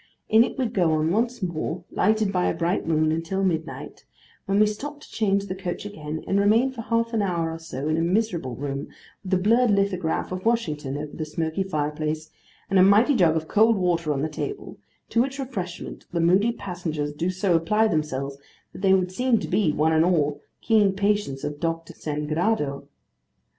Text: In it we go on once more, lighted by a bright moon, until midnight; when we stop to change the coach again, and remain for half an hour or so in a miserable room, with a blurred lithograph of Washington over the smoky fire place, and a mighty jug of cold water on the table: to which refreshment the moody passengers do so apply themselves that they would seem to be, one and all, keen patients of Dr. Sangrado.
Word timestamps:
In 0.29 0.43
it 0.43 0.57
we 0.57 0.65
go 0.65 0.93
on 0.93 1.11
once 1.11 1.43
more, 1.43 1.83
lighted 1.91 2.31
by 2.33 2.47
a 2.47 2.55
bright 2.55 2.87
moon, 2.87 3.11
until 3.11 3.43
midnight; 3.43 4.03
when 4.47 4.59
we 4.59 4.65
stop 4.65 4.99
to 4.99 5.11
change 5.11 5.45
the 5.45 5.53
coach 5.53 5.85
again, 5.85 6.23
and 6.25 6.39
remain 6.39 6.71
for 6.71 6.81
half 6.81 7.13
an 7.13 7.21
hour 7.21 7.51
or 7.51 7.59
so 7.59 7.87
in 7.87 7.97
a 7.97 8.01
miserable 8.01 8.55
room, 8.55 8.87
with 9.23 9.31
a 9.35 9.37
blurred 9.37 9.69
lithograph 9.69 10.31
of 10.31 10.43
Washington 10.43 10.97
over 10.97 11.15
the 11.15 11.23
smoky 11.23 11.61
fire 11.61 11.91
place, 11.91 12.31
and 12.67 12.79
a 12.79 12.83
mighty 12.83 13.15
jug 13.15 13.35
of 13.35 13.47
cold 13.47 13.75
water 13.77 14.11
on 14.11 14.23
the 14.23 14.27
table: 14.27 14.79
to 15.09 15.21
which 15.21 15.37
refreshment 15.37 16.07
the 16.11 16.19
moody 16.19 16.51
passengers 16.51 17.13
do 17.13 17.29
so 17.29 17.53
apply 17.55 17.87
themselves 17.87 18.39
that 18.73 18.81
they 18.81 18.95
would 18.95 19.11
seem 19.11 19.37
to 19.37 19.47
be, 19.47 19.71
one 19.71 19.93
and 19.93 20.03
all, 20.03 20.41
keen 20.61 20.93
patients 20.93 21.43
of 21.43 21.59
Dr. 21.59 21.93
Sangrado. 21.93 22.87